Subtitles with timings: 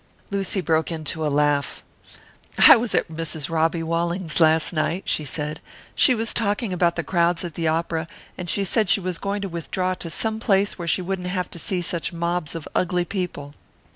[0.31, 1.83] Lucy broke into a laugh.
[2.57, 3.51] "I was at Mrs.
[3.51, 5.59] Robbie Walling's last night," she said.
[5.93, 9.43] "She was talking about the crowds at the opera, and she said she was going
[9.43, 13.05] to withdraw to some place where she wouldn't have to see such mobs of ugly
[13.05, 13.53] people."